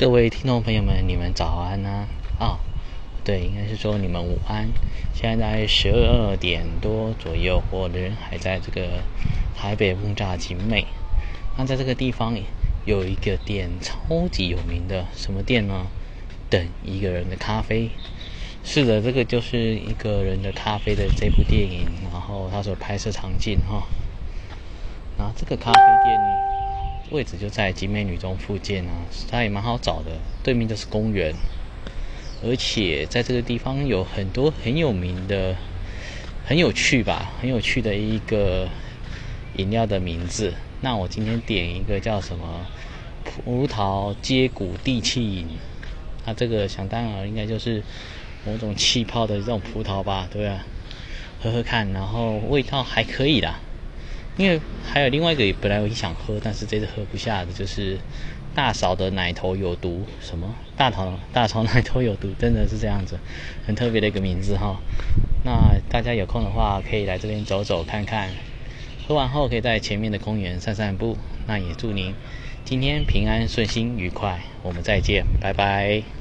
[0.00, 2.58] 各位听众朋友们，你们早安呢、啊？
[3.22, 4.66] 对，应该是说你们午安。
[5.12, 9.02] 现在在十二点多左右，我的人还在这个
[9.54, 10.86] 台北木栅景美。
[11.58, 12.34] 那在这个地方
[12.86, 15.86] 有一个店超级有名的，什么店呢？
[16.48, 17.90] 等一个人的咖啡。
[18.64, 23.82] 是的，这个就是一个人的咖啡的这部电影，然后它所拍摄场景哈。
[25.18, 26.59] 然后这个咖啡店。
[27.10, 30.12] 位置就在集美女中附近啊，它也蛮好找的，
[30.44, 31.34] 对面就是公园，
[32.44, 35.56] 而且在这个地方有很多很有名的、
[36.44, 38.68] 很有趣吧、很有趣的一个
[39.56, 40.54] 饮料的名字。
[40.82, 42.64] 那我今天点一个叫什么
[43.24, 45.58] 葡萄接骨地气饮，
[46.24, 47.82] 那这个想当然应该就是
[48.46, 50.64] 某种气泡的这种葡萄吧，对啊？
[51.42, 53.60] 喝喝看，然后味道还可以啦。
[54.36, 57.98] 因为还有另外一个，本来我也想喝，但是这次喝不下的，就是
[58.54, 60.06] 大嫂的奶头有毒。
[60.20, 60.54] 什么？
[60.76, 63.18] 大嫂大嫂奶头有毒，真的是这样子，
[63.66, 64.80] 很特别的一个名字哈。
[65.44, 68.30] 那大家有空的话，可以来这边走走看看。
[69.06, 71.18] 喝完后，可以在前面的公园散散步。
[71.46, 72.14] 那也祝您
[72.64, 74.40] 今天平安顺心愉快。
[74.62, 76.19] 我们再见，拜拜。